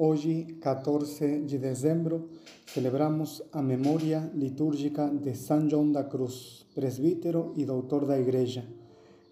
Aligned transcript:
Hoje, 0.00 0.46
14 0.60 1.40
de 1.40 1.58
dezembro, 1.58 2.28
celebramos 2.66 3.42
a 3.52 3.60
memória 3.60 4.30
litúrgica 4.32 5.08
de 5.08 5.34
São 5.34 5.68
João 5.68 5.90
da 5.90 6.04
Cruz, 6.04 6.64
presbítero 6.72 7.52
e 7.56 7.64
doutor 7.64 8.06
da 8.06 8.16
Igreja. 8.16 8.64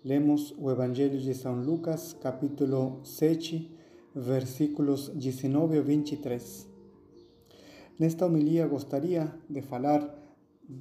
Lemos 0.05 0.53
o 0.59 0.69
Evangelho 0.69 1.21
de 1.21 1.33
São 1.35 1.63
Lucas, 1.63 2.17
capítulo 2.21 2.99
7, 3.05 3.71
versículos 4.13 5.09
19 5.11 5.79
a 5.79 5.83
23. 5.83 6.67
Nesta 7.97 8.27
homilia 8.27 8.67
gostaria 8.67 9.33
de 9.49 9.63
falar 9.63 10.26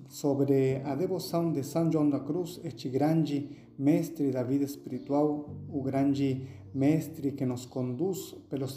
sobre 0.07 0.81
a 0.83 0.95
devoção 0.95 1.52
de 1.52 1.63
São 1.63 1.91
João 1.91 2.09
da 2.09 2.20
Cruz, 2.20 2.59
este 2.63 2.89
grande 2.89 3.49
mestre 3.77 4.31
da 4.31 4.43
vida 4.43 4.65
espiritual, 4.65 5.49
o 5.70 5.81
grande 5.81 6.47
mestre 6.73 7.31
que 7.31 7.45
nos 7.45 7.65
conduz 7.65 8.35
pelos 8.49 8.75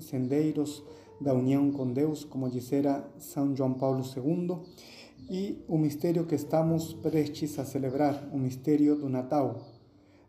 sendeiros 0.00 0.84
da 1.20 1.34
união 1.34 1.70
com 1.70 1.92
Deus, 1.92 2.24
como 2.24 2.48
dissera 2.48 3.08
São 3.18 3.54
João 3.54 3.74
Paulo 3.74 4.02
II, 4.02 4.58
e 5.30 5.62
o 5.68 5.76
mistério 5.76 6.24
que 6.24 6.36
estamos 6.36 6.94
prestes 6.94 7.58
a 7.58 7.64
celebrar, 7.64 8.28
o 8.32 8.38
mistério 8.38 8.96
do 8.96 9.08
Natal, 9.08 9.60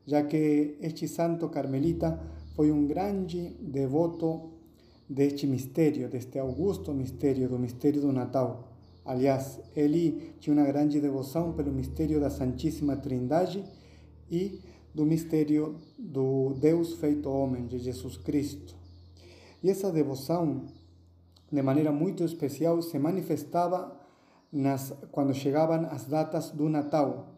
já 0.05 0.23
que 0.23 0.77
este 0.81 1.07
santo 1.07 1.47
carmelita 1.49 2.19
foi 2.55 2.71
um 2.71 2.85
grande 2.87 3.55
devoto 3.61 4.49
deste 5.07 5.47
mistério, 5.47 6.09
deste 6.09 6.37
augusto 6.39 6.93
mistério, 6.93 7.47
do 7.47 7.57
mistério 7.57 8.01
do 8.01 8.11
Natal. 8.11 8.68
Aliás, 9.09 9.59
ele 9.75 10.35
tinha 10.39 10.55
uma 10.55 10.67
grande 10.67 11.01
devoção 11.01 11.51
pelo 11.53 11.71
mistério 11.71 12.19
da 12.19 12.29
Santíssima 12.29 12.95
Trindade 12.95 13.65
e 14.29 14.61
do 14.93 15.03
mistério 15.03 15.77
do 15.97 16.53
Deus 16.53 16.93
feito 16.93 17.27
homem, 17.27 17.65
de 17.65 17.79
Jesus 17.79 18.17
Cristo. 18.17 18.75
E 19.63 19.69
essa 19.71 19.91
devoção, 19.91 20.67
de 21.51 21.59
maneira 21.63 21.91
muito 21.91 22.23
especial, 22.23 22.83
se 22.83 22.99
manifestava 22.99 23.99
nas, 24.53 24.93
quando 25.11 25.33
chegavam 25.33 25.87
as 25.89 26.05
datas 26.05 26.51
do 26.51 26.69
Natal. 26.69 27.33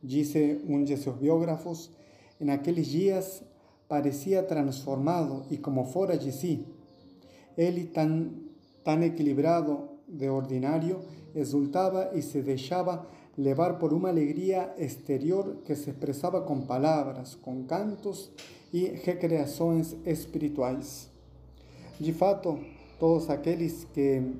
Disse 0.00 0.60
um 0.68 0.84
de 0.84 0.96
seus 0.96 1.16
biógrafos, 1.16 1.90
naqueles 2.38 2.86
dias 2.86 3.42
parecia 3.88 4.40
transformado 4.44 5.44
e 5.50 5.58
como 5.58 5.84
fora 5.84 6.16
de 6.16 6.30
si. 6.30 6.64
Ele, 7.56 7.86
tão, 7.86 8.34
tão 8.84 9.02
equilibrado 9.02 9.97
de 10.08 10.28
ordinário, 10.28 11.00
exultaba 11.34 12.10
e 12.14 12.22
se 12.22 12.40
deixava 12.42 13.06
levar 13.36 13.78
por 13.78 13.92
uma 13.92 14.08
alegria 14.08 14.74
exterior 14.78 15.58
que 15.64 15.74
se 15.74 15.90
expressava 15.90 16.40
com 16.40 16.62
palavras, 16.62 17.34
com 17.34 17.62
cantos 17.64 18.30
e 18.72 18.86
recreações 18.86 19.94
espirituais. 20.04 21.08
De 22.00 22.12
fato, 22.12 22.58
todos 22.98 23.30
aqueles 23.30 23.84
que 23.92 24.34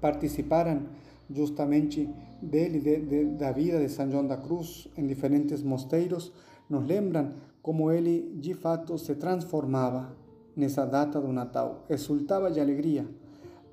participaram 0.00 0.86
justamente 1.30 2.08
dele, 2.40 2.80
de, 2.80 3.00
de, 3.00 3.24
da 3.36 3.52
vida 3.52 3.78
de 3.78 3.88
São 3.88 4.10
João 4.10 4.26
da 4.26 4.36
Cruz 4.36 4.88
em 4.96 5.06
diferentes 5.06 5.62
mosteiros, 5.62 6.32
nos 6.68 6.84
lembram 6.84 7.32
como 7.62 7.90
ele 7.90 8.32
de 8.36 8.54
fato 8.54 8.98
se 8.98 9.14
transformava 9.14 10.16
nessa 10.56 10.84
data 10.84 11.20
do 11.20 11.32
Natal, 11.32 11.84
exultava 11.88 12.50
de 12.50 12.60
alegria 12.60 13.06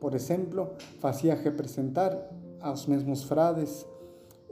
por 0.04 0.14
exemplo, 0.16 0.72
fazia 1.00 1.34
representar 1.34 2.12
aos 2.60 2.86
mesmos 2.88 3.24
frades, 3.24 3.88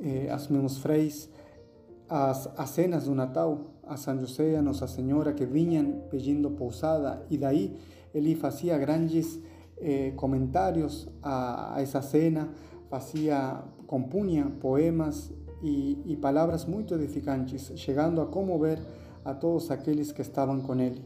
eh, 0.01 0.29
aos 0.31 0.47
mesmos 0.47 0.77
freis, 0.77 1.29
as, 2.07 2.49
as 2.57 2.69
cenas 2.69 3.03
do 3.03 3.13
Natal, 3.13 3.59
a 3.85 3.97
São 3.97 4.17
José, 4.17 4.55
a 4.55 4.61
Nossa 4.61 4.87
Senhora, 4.87 5.33
que 5.33 5.45
vinham 5.45 6.03
pedindo 6.09 6.51
pousada, 6.51 7.25
e 7.29 7.37
daí 7.37 7.77
ele 8.13 8.33
fazia 8.33 8.77
grandes 8.77 9.41
eh, 9.77 10.13
comentários 10.15 11.09
a, 11.21 11.75
a, 11.75 11.81
essa 11.81 12.01
cena, 12.01 12.47
fazia, 12.89 13.61
compunha 13.87 14.49
poemas 14.61 15.33
e, 15.61 16.01
e 16.05 16.15
palavras 16.15 16.63
muito 16.63 16.95
edificantes, 16.95 17.73
chegando 17.75 18.21
a 18.21 18.25
comover 18.25 18.79
a 19.25 19.33
todos 19.33 19.69
aqueles 19.69 20.13
que 20.13 20.21
estavam 20.21 20.61
com 20.61 20.79
ele. 20.79 21.05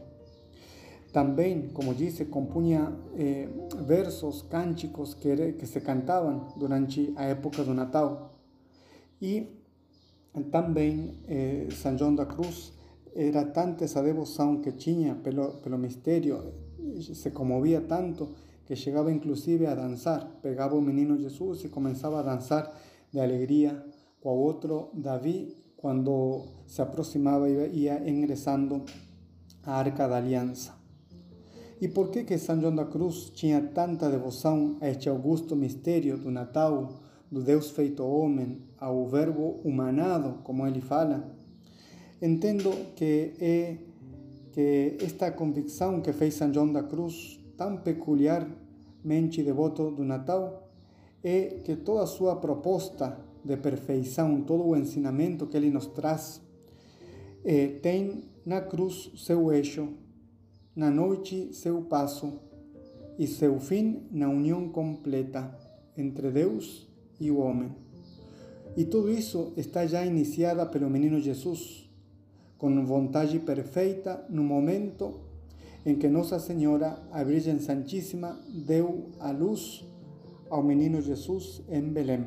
Também, 1.12 1.68
como 1.68 1.94
disse, 1.94 2.26
compunha 2.26 2.92
eh, 3.16 3.48
versos, 3.86 4.42
cânticos 4.42 5.14
que, 5.14 5.66
se 5.66 5.80
cantavam 5.80 6.48
durante 6.56 7.12
a 7.16 7.24
época 7.24 7.64
do 7.64 7.72
Natal. 7.72 8.34
E 9.20 9.48
também 10.50 11.14
eh, 11.26 11.68
São 11.72 11.96
João 11.96 12.14
da 12.14 12.26
Cruz 12.26 12.72
era 13.14 13.46
tanta 13.46 13.84
essa 13.84 14.02
devoção 14.02 14.60
que 14.60 14.72
tinha 14.72 15.14
pelo, 15.14 15.52
pelo 15.62 15.78
mistério, 15.78 16.52
se 17.00 17.30
comovia 17.30 17.80
tanto 17.80 18.28
que 18.66 18.76
chegava 18.76 19.10
inclusive 19.10 19.64
a 19.66 19.74
dançar. 19.74 20.38
Pegava 20.42 20.74
o 20.74 20.82
menino 20.82 21.16
Jesus 21.16 21.64
e 21.64 21.68
começava 21.68 22.18
a 22.18 22.22
dançar 22.22 22.70
de 23.10 23.18
alegria 23.18 23.82
com 24.20 24.30
o 24.30 24.38
outro 24.38 24.90
Davi 24.92 25.56
quando 25.76 26.42
se 26.66 26.82
aproximava 26.82 27.48
e 27.48 27.84
ia 27.84 28.08
ingressando 28.08 28.84
a 29.64 29.78
Arca 29.78 30.06
da 30.06 30.16
Aliança. 30.16 30.75
E 31.78 31.88
por 31.88 32.08
que 32.08 32.24
que 32.24 32.38
São 32.38 32.58
João 32.58 32.74
da 32.74 32.86
Cruz 32.86 33.30
tinha 33.34 33.60
tanta 33.60 34.10
devoção 34.10 34.78
a 34.80 34.88
este 34.88 35.10
augusto 35.10 35.54
mistério 35.54 36.16
do 36.16 36.30
Natal, 36.30 36.94
do 37.30 37.42
Deus 37.42 37.70
feito 37.70 38.02
homem, 38.02 38.62
ao 38.78 39.06
Verbo 39.06 39.60
humanado, 39.62 40.38
como 40.42 40.66
ele 40.66 40.80
fala? 40.80 41.36
Entendo 42.22 42.70
que 42.94 43.34
é 43.38 43.76
que 44.52 44.96
esta 45.02 45.30
convicção 45.32 46.00
que 46.00 46.14
fez 46.14 46.32
São 46.32 46.50
João 46.50 46.72
da 46.72 46.82
Cruz, 46.82 47.38
tão 47.58 47.76
peculiarmente 47.76 49.42
devoto 49.42 49.90
do 49.90 50.02
Natal, 50.02 50.70
é 51.22 51.58
que 51.62 51.76
toda 51.76 52.04
a 52.04 52.06
sua 52.06 52.36
proposta 52.36 53.18
de 53.44 53.54
perfeição, 53.58 54.40
todo 54.40 54.64
o 54.66 54.74
ensinamento 54.74 55.46
que 55.46 55.58
ele 55.58 55.68
nos 55.68 55.88
traz, 55.88 56.40
eh, 57.44 57.78
tem 57.82 58.24
na 58.46 58.62
cruz 58.62 59.10
seu 59.16 59.52
eixo 59.52 59.88
na 60.76 60.90
noite 60.90 61.54
seu 61.54 61.80
passo 61.80 62.34
e 63.18 63.26
seu 63.26 63.58
fim 63.58 64.02
na 64.10 64.28
união 64.28 64.68
completa 64.68 65.58
entre 65.96 66.30
Deus 66.30 66.86
e 67.18 67.30
o 67.30 67.38
homem. 67.38 67.74
E 68.76 68.84
tudo 68.84 69.10
isso 69.10 69.54
está 69.56 69.86
já 69.86 70.04
iniciada 70.04 70.66
pelo 70.66 70.90
menino 70.90 71.18
Jesus, 71.18 71.90
com 72.58 72.84
vontade 72.84 73.38
perfeita 73.38 74.22
no 74.28 74.44
momento 74.44 75.20
em 75.86 75.94
que 75.96 76.08
Nossa 76.08 76.38
Senhora, 76.38 76.98
a 77.10 77.24
Virgem 77.24 77.58
Santíssima, 77.58 78.38
deu 78.46 79.12
a 79.18 79.30
luz 79.30 79.82
ao 80.50 80.62
menino 80.62 81.00
Jesus 81.00 81.62
em 81.70 81.82
Belém. 81.88 82.26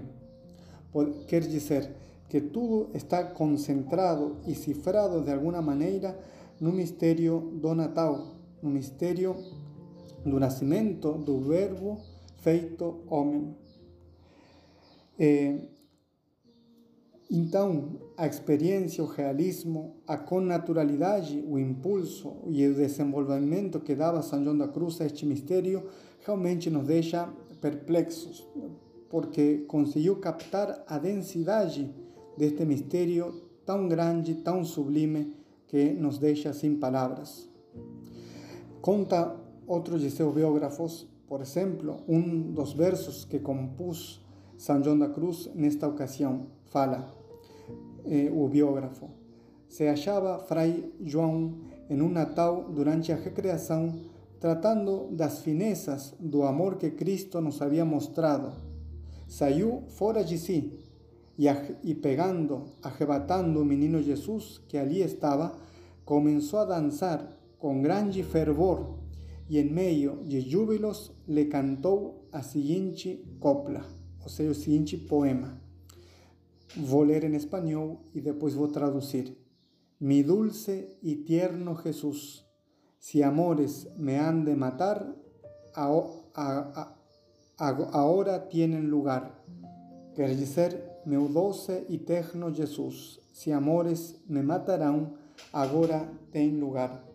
Quer 1.28 1.42
dizer 1.42 1.92
que 2.28 2.42
tudo 2.42 2.90
está 2.96 3.24
concentrado 3.24 4.38
e 4.48 4.56
cifrado 4.56 5.22
de 5.22 5.32
alguma 5.32 5.62
maneira 5.62 6.18
no 6.60 6.72
mistério 6.72 7.52
do 7.62 7.76
Natal, 7.76 8.39
no 8.62 8.70
mistério 8.70 9.36
do 10.26 10.40
nascimento 10.40 11.14
do 11.14 11.40
Verbo 11.40 12.00
feito 12.38 13.04
homem. 13.08 13.56
É, 15.18 15.60
então, 17.32 18.00
a 18.18 18.26
experiência, 18.26 19.04
o 19.04 19.08
realismo, 19.08 19.98
a 20.08 20.18
connaturalidade, 20.18 21.44
o 21.48 21.60
impulso 21.60 22.38
e 22.48 22.66
o 22.68 22.74
desenvolvimento 22.74 23.80
que 23.80 23.94
dava 23.94 24.22
São 24.22 24.44
João 24.44 24.58
da 24.58 24.68
Cruz 24.68 25.00
a 25.00 25.06
este 25.06 25.26
mistério 25.26 25.84
realmente 26.26 26.70
nos 26.70 26.88
deixa 26.88 27.30
perplexos, 27.62 28.48
porque 29.10 29.66
conseguiu 29.68 30.16
captar 30.16 30.84
a 30.88 30.98
densidade 30.98 31.94
deste 32.38 32.66
mistério 32.66 33.34
tão 33.66 33.88
grande, 33.88 34.36
tão 34.36 34.64
sublime, 34.64 35.36
que 35.68 35.94
nos 35.94 36.18
deixa 36.18 36.52
sem 36.52 36.76
palavras. 36.78 37.49
Conta 38.82 39.36
outro 39.68 40.00
de 40.00 40.10
seus 40.10 40.34
biógrafos, 40.34 41.06
por 41.28 41.42
exemplo, 41.42 41.98
um 42.08 42.54
dos 42.54 42.72
versos 42.72 43.26
que 43.26 43.40
compôs 43.40 44.22
São 44.58 44.82
João 44.82 44.98
da 44.98 45.10
Cruz 45.10 45.50
nesta 45.54 45.86
ocasião. 45.86 46.48
Fala 46.66 47.14
eh, 48.06 48.32
biógrafo. 48.50 49.10
Se 49.68 49.86
achava 49.86 50.40
Fray 50.40 50.94
João 51.04 51.56
em 51.90 52.02
um 52.02 52.10
Natal 52.10 52.70
durante 52.70 53.12
a 53.12 53.18
recreação, 53.18 54.00
tratando 54.40 55.10
das 55.12 55.40
finezas 55.42 56.16
do 56.18 56.44
amor 56.44 56.78
que 56.78 56.92
Cristo 56.92 57.42
nos 57.42 57.62
havia 57.62 57.84
mostrado. 57.84 58.54
Saiu 59.28 59.84
fora 59.90 60.24
de 60.24 60.38
si 60.38 60.80
e, 61.38 61.48
e 61.84 61.94
pegando, 61.96 62.64
arrebatando 62.82 63.62
o 63.62 63.66
menino 63.66 64.02
Jesus 64.02 64.62
que 64.70 64.78
ali 64.78 65.02
estava, 65.02 65.54
começou 66.06 66.60
a 66.60 66.66
dançar 66.66 67.39
con 67.60 67.84
gran 67.84 68.12
fervor 68.14 68.98
y 69.50 69.60
en 69.60 69.74
medio 69.74 70.18
de 70.26 70.42
júbilos 70.50 71.14
le 71.28 71.50
cantó 71.50 72.22
a 72.32 72.42
siguiente 72.42 73.24
copla, 73.40 73.86
o 74.24 74.30
sea, 74.30 74.48
el 74.48 74.56
siguiente 74.56 74.98
poema. 74.98 75.60
Voy 76.76 77.08
leer 77.08 77.26
en 77.26 77.36
español 77.36 77.98
y 78.14 78.22
después 78.22 78.56
voy 78.56 78.70
a 78.70 78.74
traducir. 78.74 79.38
Mi 80.00 80.24
dulce 80.24 80.98
y 81.02 81.26
tierno 81.26 81.76
Jesús, 81.76 82.46
si 83.00 83.24
amores 83.24 83.90
me 83.98 84.20
han 84.20 84.46
de 84.46 84.56
matar, 84.56 85.16
a, 85.76 85.88
a, 86.36 86.96
a, 87.58 87.70
ahora 87.92 88.48
tienen 88.50 88.90
lugar. 88.90 89.44
Quer 90.16 90.38
dizer, 90.38 91.02
meu 91.06 91.28
doce 91.28 91.86
y 91.90 92.00
tierno 92.00 92.54
Jesús, 92.54 93.22
si 93.34 93.52
amores 93.52 94.22
me 94.28 94.44
matarán, 94.44 95.16
ahora 95.52 96.12
ten 96.32 96.60
lugar. 96.60 97.09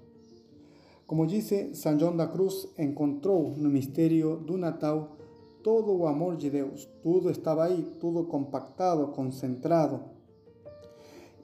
Como 1.06 1.26
disse 1.26 1.74
São 1.74 1.98
João 1.98 2.16
da 2.16 2.26
Cruz, 2.26 2.66
encontrou 2.78 3.50
no 3.56 3.68
mistério 3.68 4.36
do 4.36 4.56
Natal 4.56 5.16
todo 5.62 5.94
o 5.94 6.06
amor 6.06 6.36
de 6.36 6.50
Deus. 6.50 6.88
Tudo 7.02 7.30
estava 7.30 7.64
aí, 7.64 7.86
tudo 8.00 8.24
compactado, 8.24 9.08
concentrado. 9.08 10.00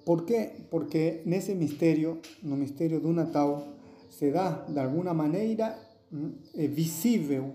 Por 0.04 0.24
quê? 0.24 0.50
Porque 0.70 1.22
nesse 1.26 1.54
mistério, 1.54 2.18
no 2.42 2.56
mistério 2.56 3.00
do 3.00 3.12
Natal, 3.12 3.62
se 4.08 4.30
dá 4.30 4.64
de 4.68 4.78
alguma 4.78 5.12
maneira 5.14 5.76
é 6.56 6.66
visível 6.66 7.54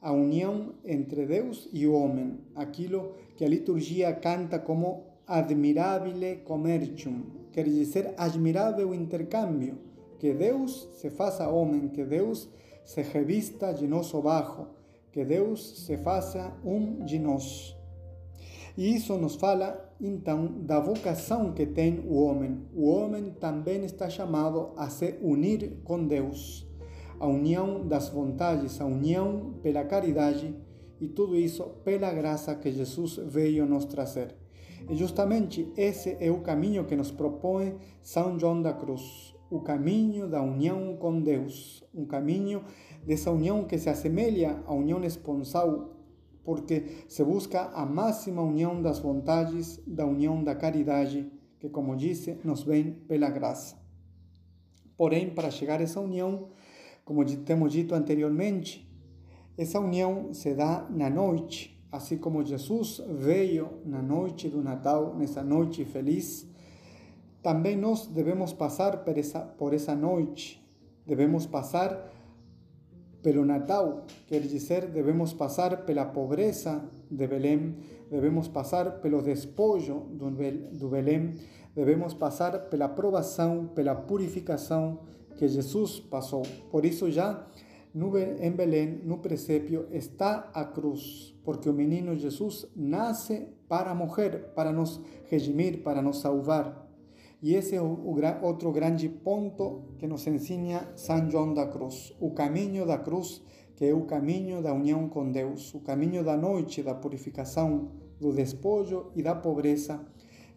a 0.00 0.10
união 0.10 0.74
entre 0.84 1.24
Deus 1.26 1.68
e 1.72 1.86
o 1.86 1.92
homem, 1.92 2.40
aquilo 2.56 3.12
que 3.36 3.44
a 3.44 3.48
liturgia 3.48 4.12
canta 4.12 4.58
como 4.58 5.04
admirabile 5.26 6.38
commercium, 6.44 7.22
quer 7.52 7.64
dizer 7.64 8.12
admirável 8.16 8.92
intercâmbio, 8.92 9.78
que 10.22 10.32
Deus 10.32 10.88
se 11.00 11.10
faça 11.10 11.48
homem, 11.48 11.88
que 11.88 12.04
Deus 12.04 12.48
se 12.84 13.02
revista 13.02 13.74
de 13.74 13.88
nosso 13.88 14.22
bajo, 14.22 14.68
que 15.10 15.24
Deus 15.24 15.80
se 15.84 15.96
faça 15.96 16.56
um 16.64 17.04
de 17.04 17.18
nós. 17.18 17.76
E 18.78 18.94
isso 18.94 19.18
nos 19.18 19.34
fala 19.34 19.92
então 20.00 20.46
da 20.60 20.78
vocação 20.78 21.52
que 21.52 21.66
tem 21.66 22.04
o 22.06 22.22
homem. 22.22 22.64
O 22.72 22.88
homem 22.88 23.32
também 23.32 23.84
está 23.84 24.08
chamado 24.08 24.70
a 24.76 24.88
se 24.88 25.18
unir 25.20 25.80
com 25.82 26.06
Deus 26.06 26.70
a 27.18 27.26
união 27.26 27.84
das 27.84 28.08
vontades, 28.08 28.80
a 28.80 28.86
união 28.86 29.54
pela 29.60 29.84
caridade 29.84 30.54
e 31.00 31.08
tudo 31.08 31.34
isso 31.34 31.64
pela 31.84 32.12
graça 32.12 32.54
que 32.54 32.70
Jesus 32.70 33.16
veio 33.16 33.66
nos 33.66 33.86
trazer. 33.86 34.36
E 34.88 34.94
justamente 34.94 35.72
esse 35.76 36.16
é 36.20 36.30
o 36.30 36.42
caminho 36.42 36.84
que 36.84 36.94
nos 36.94 37.10
propõe 37.10 37.74
São 38.00 38.38
João 38.38 38.62
da 38.62 38.72
Cruz, 38.72 39.31
o 39.52 39.60
caminho 39.60 40.26
da 40.26 40.40
união 40.42 40.96
com 40.96 41.20
Deus, 41.20 41.84
um 41.94 42.06
caminho 42.06 42.64
dessa 43.04 43.30
união 43.30 43.64
que 43.64 43.76
se 43.76 43.90
assemelha 43.90 44.62
à 44.66 44.72
união 44.72 45.04
esponsal, 45.04 45.94
porque 46.42 47.04
se 47.06 47.22
busca 47.22 47.64
a 47.74 47.84
máxima 47.84 48.40
união 48.40 48.80
das 48.80 48.98
vontades, 48.98 49.78
da 49.86 50.06
união 50.06 50.42
da 50.42 50.54
caridade, 50.54 51.30
que, 51.60 51.68
como 51.68 51.94
disse, 51.94 52.38
nos 52.42 52.62
vem 52.62 52.92
pela 53.06 53.28
graça. 53.28 53.76
Porém, 54.96 55.28
para 55.28 55.50
chegar 55.50 55.80
a 55.80 55.82
essa 55.82 56.00
união, 56.00 56.48
como 57.04 57.22
temos 57.44 57.72
dito 57.72 57.94
anteriormente, 57.94 58.90
essa 59.58 59.78
união 59.78 60.32
se 60.32 60.54
dá 60.54 60.88
na 60.88 61.10
noite, 61.10 61.78
assim 61.92 62.16
como 62.16 62.42
Jesus 62.42 63.02
veio 63.18 63.82
na 63.84 64.00
noite 64.00 64.48
do 64.48 64.62
Natal, 64.62 65.14
nessa 65.14 65.44
noite 65.44 65.84
feliz. 65.84 66.50
Também 67.42 67.76
nós 67.76 68.06
devemos 68.06 68.52
passar 68.52 69.04
por 69.04 69.18
essa, 69.18 69.40
por 69.40 69.74
essa 69.74 69.94
noite, 69.94 70.62
devemos 71.06 71.44
passar 71.46 72.10
pelo 73.22 73.44
Natal, 73.44 74.04
quer 74.26 74.40
dizer, 74.40 74.86
devemos 74.86 75.32
passar 75.32 75.84
pela 75.84 76.04
pobreza 76.04 76.82
de 77.10 77.26
Belém, 77.26 77.76
devemos 78.10 78.48
passar 78.48 79.00
pelo 79.00 79.22
despojo 79.22 80.06
do 80.10 80.88
Belém, 80.88 81.34
devemos 81.74 82.14
passar 82.14 82.68
pela 82.68 82.88
provação, 82.88 83.68
pela 83.74 83.94
purificação 83.94 85.00
que 85.36 85.48
Jesus 85.48 86.00
passou. 86.00 86.42
Por 86.70 86.84
isso 86.84 87.10
já 87.10 87.46
em 88.40 88.50
Belém, 88.50 89.00
no 89.04 89.18
presépio, 89.18 89.86
está 89.90 90.50
a 90.54 90.64
cruz, 90.64 91.36
porque 91.44 91.68
o 91.68 91.72
menino 91.72 92.16
Jesus 92.16 92.66
nasce 92.74 93.46
para 93.68 93.94
morrer, 93.94 94.52
para 94.54 94.72
nos 94.72 95.00
redimir, 95.28 95.82
para 95.82 96.00
nos 96.00 96.18
salvar. 96.18 96.90
E 97.42 97.56
esse 97.56 97.74
é 97.74 97.82
o, 97.82 97.86
o 97.86 98.16
outro 98.42 98.70
grande 98.70 99.08
ponto 99.08 99.96
que 99.98 100.06
nos 100.06 100.24
ensina 100.28 100.92
São 100.94 101.28
João 101.28 101.52
da 101.52 101.66
Cruz, 101.66 102.14
o 102.20 102.30
caminho 102.30 102.86
da 102.86 102.98
cruz, 102.98 103.42
que 103.74 103.84
é 103.84 103.92
o 103.92 104.02
caminho 104.02 104.62
da 104.62 104.72
união 104.72 105.08
com 105.08 105.28
Deus, 105.32 105.74
o 105.74 105.80
caminho 105.80 106.22
da 106.22 106.36
noite, 106.36 106.84
da 106.84 106.94
purificação, 106.94 107.90
do 108.20 108.32
despojo 108.32 109.10
e 109.16 109.22
da 109.24 109.34
pobreza, 109.34 110.00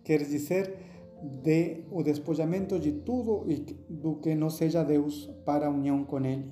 quer 0.04 0.24
dizer, 0.24 0.78
de 1.24 1.86
o 1.90 2.04
despojamento 2.04 2.80
de 2.80 2.92
tudo 2.92 3.46
e 3.48 3.56
do 3.90 4.18
que 4.18 4.36
não 4.36 4.52
seja 4.52 4.84
Deus 4.84 5.28
para 5.44 5.66
a 5.66 5.72
união 5.72 6.04
com 6.04 6.24
Ele. 6.24 6.52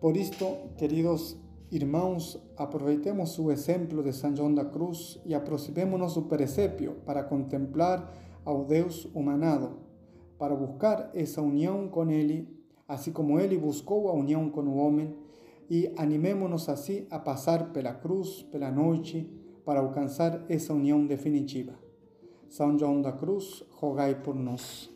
Por 0.00 0.16
isto, 0.16 0.46
queridos 0.76 1.36
irmãos, 1.72 2.40
aproveitemos 2.56 3.36
o 3.40 3.50
exemplo 3.50 4.04
de 4.04 4.12
São 4.12 4.36
João 4.36 4.54
da 4.54 4.64
Cruz 4.64 5.20
e 5.26 5.34
aproximemos-nos 5.34 6.14
do 6.14 6.22
presépio 6.22 6.98
para 7.04 7.24
contemplar 7.24 8.29
ao 8.44 8.64
Deus 8.64 9.06
humanado, 9.14 9.78
para 10.38 10.54
buscar 10.54 11.10
essa 11.14 11.42
união 11.42 11.88
com 11.88 12.10
Ele, 12.10 12.48
assim 12.88 13.12
como 13.12 13.38
Ele 13.38 13.58
buscou 13.58 14.08
a 14.08 14.12
união 14.12 14.48
com 14.48 14.62
o 14.62 14.76
homem, 14.76 15.14
e 15.68 15.92
animemos-nos 15.96 16.68
assim 16.68 17.06
a 17.10 17.18
passar 17.18 17.72
pela 17.72 17.92
cruz, 17.92 18.42
pela 18.50 18.70
noite, 18.70 19.30
para 19.64 19.80
alcançar 19.80 20.44
essa 20.48 20.74
união 20.74 21.06
definitiva. 21.06 21.74
São 22.48 22.76
João 22.76 23.00
da 23.00 23.12
Cruz, 23.12 23.62
rogai 23.70 24.16
por 24.16 24.34
nós. 24.34 24.90